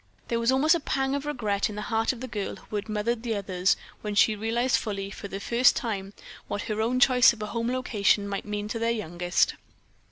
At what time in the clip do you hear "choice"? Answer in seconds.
6.99-7.33